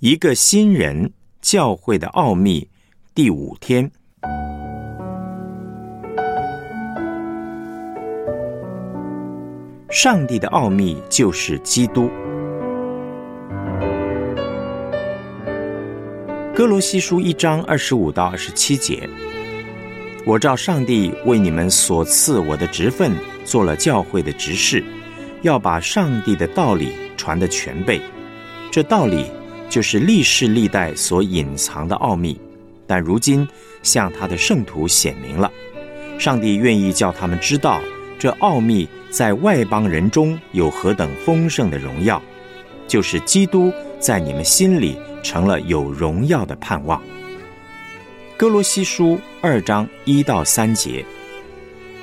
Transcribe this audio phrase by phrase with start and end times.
[0.00, 2.68] 一个新人教会的奥秘
[3.16, 3.90] 第五天，
[9.90, 12.08] 上帝的奥秘就是基督。
[16.54, 19.10] 哥罗西书一章二十五到二十七节，
[20.24, 23.12] 我照上帝为你们所赐我的职分，
[23.44, 24.80] 做了教会的执事，
[25.42, 28.00] 要把上帝的道理传的全备。
[28.70, 29.26] 这道理。
[29.68, 32.40] 就是历世历代所隐藏的奥秘，
[32.86, 33.46] 但如今
[33.82, 35.50] 向他的圣徒显明了。
[36.18, 37.80] 上帝愿意叫他们知道，
[38.18, 42.20] 这奥秘在外邦人中有何等丰盛的荣耀，
[42.86, 47.00] 就是基督在你们心里成了有荣耀的盼望。
[48.36, 51.04] 哥罗西书二章一到三节，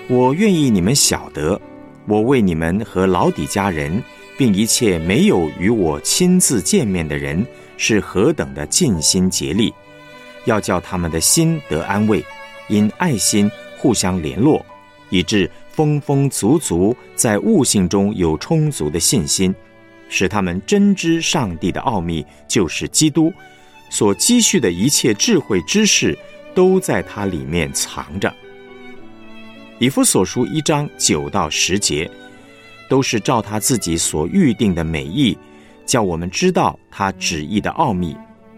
[0.07, 1.59] 我愿意你们晓得，
[2.07, 4.01] 我为你们和老底家人。
[4.37, 7.45] 并一切没有与我亲自见面的人，
[7.77, 9.73] 是何等的尽心竭力，
[10.45, 12.23] 要叫他们的心得安慰，
[12.67, 14.65] 因爱心互相联络，
[15.09, 19.53] 以致丰丰足足在悟性中有充足的信心，
[20.09, 23.31] 使他们真知上帝的奥秘，就是基督
[23.89, 26.17] 所积蓄的一切智慧知识，
[26.53, 28.33] 都在它里面藏着。
[29.79, 32.09] 以弗所书一章九到十节。
[32.89, 35.37] 都是照他自己所预定的美意，
[35.85, 38.15] 叫我们知道他旨意的奥秘，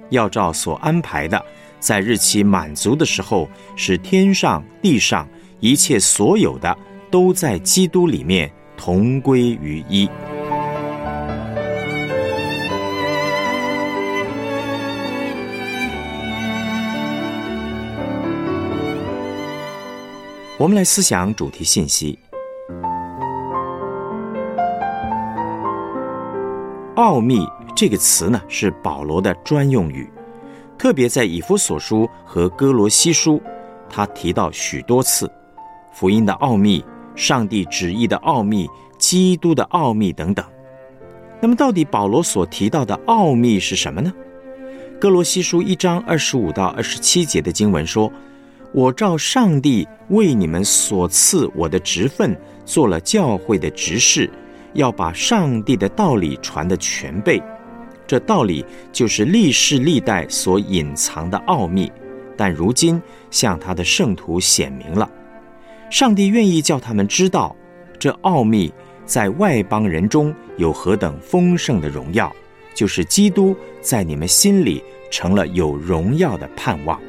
[0.09, 1.42] 要照所安排的，
[1.80, 5.28] 在日期满足的时候，使天上地上
[5.59, 6.78] 一切所有的，
[7.09, 10.09] 都在基督里面同归于一。
[20.59, 22.17] 我们来思想主题信息。
[26.98, 30.09] 奥秘这个词呢，是保罗的专用语，
[30.80, 33.39] 特别在以弗所书和哥罗西书，
[33.88, 35.31] 他提到许多次
[35.94, 36.84] 福音的奥秘、
[37.16, 38.67] 上帝旨意的奥秘、
[38.98, 40.44] 基督的奥秘等等。
[41.39, 44.11] 那么，到底保罗所提到的奥秘是什么呢？
[45.00, 48.11] 哥罗西书一章二十五到二十七节的经文说
[48.73, 52.36] ：“我照上帝为你们所赐我的职分，
[52.66, 54.27] 做了教会的执事。”
[54.73, 57.42] 要把上帝的道理传的全备，
[58.05, 61.92] 这道理就是历世历代所隐藏的奥秘，
[62.36, 63.02] 但如今
[63.32, 65.10] 向他的圣徒显明了。
[65.89, 67.56] 上帝愿意叫他们知道，
[67.98, 68.72] 这奥秘
[69.06, 72.33] 在外邦人中有何等丰盛的荣耀，
[72.76, 77.00] 就是基督在你们心里成了有荣耀的盼望。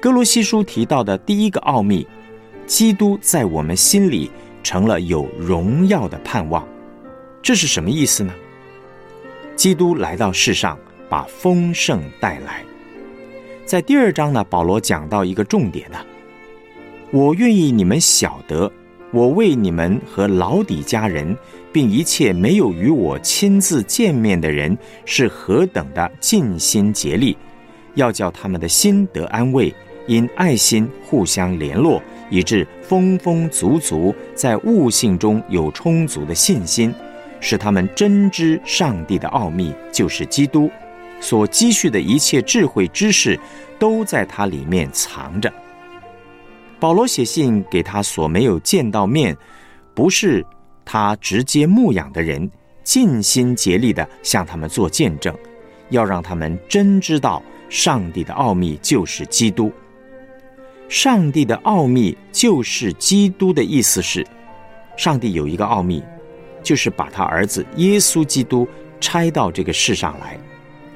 [0.00, 2.06] 哥罗西书提到的第一个奥秘，
[2.66, 4.30] 基督在我们心里。
[4.64, 6.66] 成了有荣耀的盼望，
[7.40, 8.34] 这是什么意思呢？
[9.54, 10.76] 基督来到世上，
[11.08, 12.64] 把丰盛带来。
[13.64, 15.98] 在第二章呢，保罗讲到一个重点呢，
[17.12, 18.70] 我愿意你们晓得，
[19.12, 21.36] 我为你们和老底家人，
[21.72, 27.36] 并一切没有与我亲自见面的人，是何等的尽心竭力，
[27.94, 29.72] 要叫他们的心得安慰，
[30.06, 32.02] 因爱心互相联络。
[32.30, 36.92] 以致丰丰足足在悟性中有充足的信心，
[37.38, 40.68] 使他们真知上帝的奥秘，就是基督
[41.20, 43.38] 所积蓄的一切智慧知识，
[43.78, 45.52] 都在他里面藏着。
[46.80, 49.36] 保罗写信给他所没有见到面，
[49.94, 50.44] 不是
[50.84, 52.50] 他直接牧养的人，
[52.82, 55.32] 尽心竭力的向他们做见证，
[55.90, 59.70] 要让他们真知道上帝的奥秘就是基督。
[60.88, 64.24] 上帝的奥秘就是基督的意思是，
[64.96, 66.02] 上帝有一个奥秘，
[66.62, 68.68] 就是把他儿子耶稣基督
[69.00, 70.38] 拆到这个世上来，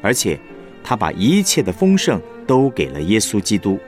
[0.03, 0.39] 而且
[0.85, 3.79] 他把一切的丰盛都给了耶稣基督，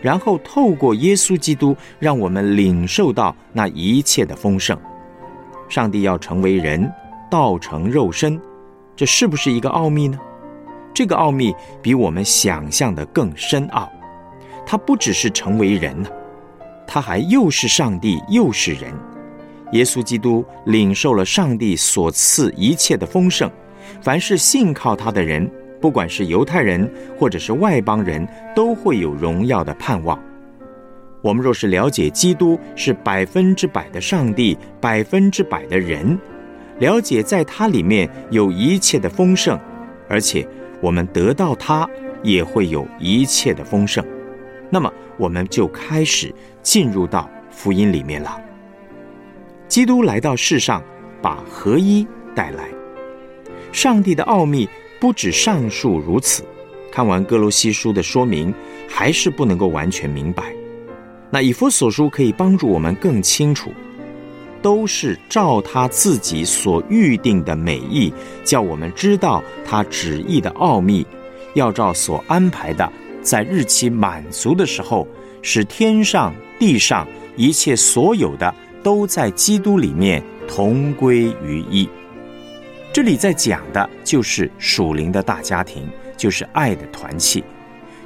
[0.00, 4.78] 然后透过耶稣基督让我们领受到那一切的丰盛。
[5.68, 6.90] 上帝要成为人，
[7.30, 8.40] 道成肉身，
[8.96, 10.18] 这是不是一个奥秘呢？
[10.94, 13.90] 这个奥秘比我们想象的更深奥。
[14.70, 16.10] 他不只是成为人呢，
[16.86, 18.92] 他还又是上帝又是人。
[19.72, 23.50] 耶稣基督领受了上帝所赐一切的丰盛，
[24.02, 25.50] 凡是信靠他的人，
[25.80, 26.86] 不管是犹太人
[27.18, 30.22] 或者是外邦人，都会有荣耀的盼望。
[31.22, 36.18] 我们若是了解基督是百分之百的上帝，百分之百的人，
[36.78, 39.58] 了解在他里面有一切的丰盛，
[40.10, 40.46] 而且
[40.82, 41.88] 我们得到他
[42.22, 44.04] 也会有一切的丰盛。
[44.70, 48.40] 那么，我们就开始进入到福音里面了。
[49.66, 50.82] 基督来到世上，
[51.20, 52.68] 把合一带来。
[53.72, 54.68] 上帝的奥秘
[54.98, 56.42] 不止上述如此，
[56.90, 58.52] 看完哥罗西书的说明，
[58.88, 60.54] 还是不能够完全明白。
[61.30, 63.70] 那以弗所书可以帮助我们更清楚，
[64.62, 68.12] 都是照他自己所预定的美意，
[68.42, 71.06] 叫我们知道他旨意的奥秘，
[71.54, 72.90] 要照所安排的，
[73.22, 75.06] 在日期满足的时候，
[75.42, 77.06] 使天上地上
[77.36, 81.88] 一切所有的都在基督里面同归于一。
[82.92, 87.44] 这里在讲的就是属灵的大家庭，就是爱的团契，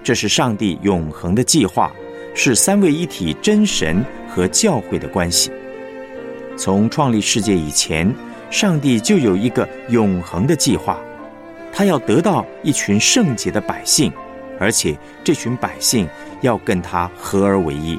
[0.03, 1.93] 这是上帝永恒的计划。
[2.35, 5.50] 是三位一体真神和教会的关系。
[6.56, 8.11] 从创立世界以前，
[8.50, 10.99] 上帝就有一个永恒的计划，
[11.70, 14.11] 他要得到一群圣洁的百姓，
[14.62, 16.09] 而且这群百姓
[16.41, 17.99] 要跟他合而为一。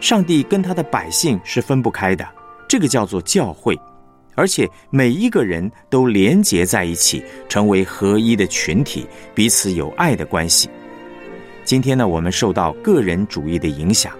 [0.00, 2.26] 上帝跟他的百姓是分不开的，
[2.66, 3.78] 这个叫做教会，
[4.34, 10.66] 而且每一个人都连结在一起，成为合一的群体，彼此有爱的关系。
[11.62, 14.14] 今天呢，我们受到个人主义的影响，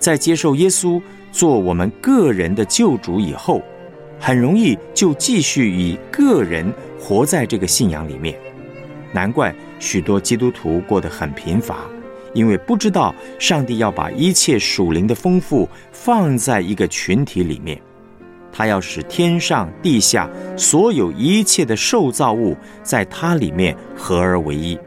[0.00, 1.00] 在接受耶稣
[1.30, 3.62] 做我们个人的救主以后，
[4.18, 8.36] 很容易就继续以个人活在这个信仰里面。
[9.12, 11.80] 难怪许多基督徒过得很贫乏，
[12.32, 17.78] 因为不知道上帝要把一切属灵的丰富放在一个群体里面，
[18.50, 20.26] 他要使天上地下
[20.56, 24.78] 所有一切的受造物在它里面合而为一。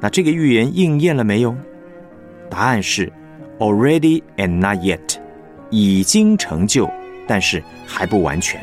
[0.00, 1.54] 那这个预言应验了没有？
[2.50, 3.12] 答案是
[3.60, 5.16] ，already and not yet，
[5.70, 6.90] 已经成就，
[7.28, 8.60] 但是还不完全。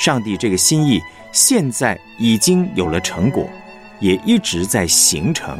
[0.00, 0.98] 上帝这个心意
[1.30, 3.46] 现在已经有了成果，
[4.02, 5.56] 也一直在形成。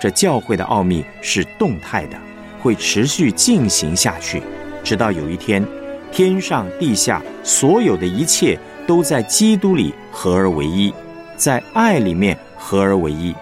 [0.00, 2.18] 这教会的奥秘是动态的，
[2.60, 4.42] 会持续进行下去，
[4.82, 5.64] 直到有一天，
[6.10, 10.92] 天上地下所有的一切都在基督里合而为一，
[11.36, 13.34] 在爱里面合而为一。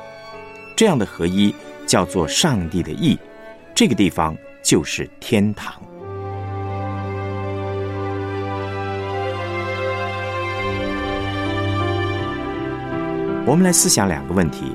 [0.75, 1.55] 这样的合一
[1.87, 3.17] 叫做上帝的意，
[3.75, 5.86] 这个地方就是天堂。
[13.48, 14.75] 我们来思想两个问题：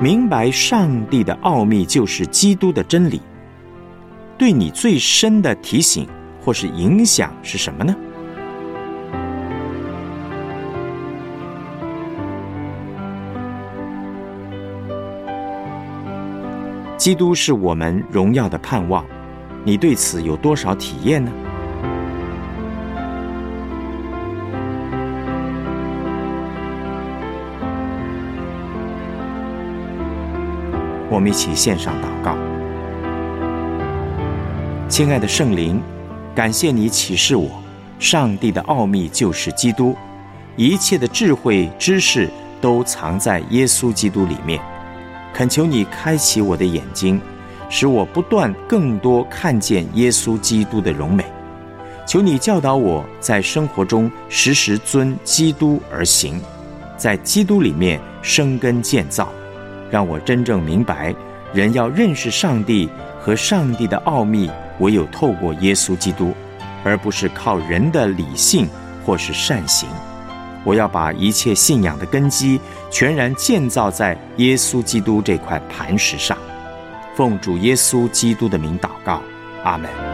[0.00, 3.20] 明白上帝的奥秘就是基督的真理，
[4.38, 6.08] 对你最深的提醒
[6.42, 7.94] 或是影响是什么呢？
[16.96, 19.04] 基督是我们荣耀的盼望，
[19.62, 21.30] 你对此有多少体验呢？
[31.12, 32.38] 我们一起献上祷告，
[34.88, 35.78] 亲爱的圣灵，
[36.34, 37.50] 感谢你启示我，
[37.98, 39.94] 上帝的奥秘就是基督，
[40.56, 42.30] 一切的智慧知识
[42.62, 44.58] 都藏在耶稣基督里面。
[45.34, 47.20] 恳求你开启我的眼睛，
[47.68, 51.22] 使我不断更多看见耶稣基督的荣美。
[52.06, 56.40] 求你教导我在生活中时时遵基督而行，
[56.96, 59.28] 在基督里面生根建造，
[59.92, 61.14] 让我真正明白，
[61.52, 62.88] 人要认识上帝
[63.20, 66.32] 和上帝的奥秘，唯有透过耶稣基督，
[66.82, 68.66] 而不是靠人的理性
[69.04, 69.86] 或是善行。
[70.64, 72.58] 我要把一切信仰的根基
[72.90, 76.38] 全然建造在耶稣基督这块磐石上，
[77.14, 79.20] 奉主耶稣基督的名祷告，
[79.62, 80.11] 阿门。